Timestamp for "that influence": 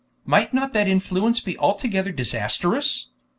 0.73-1.41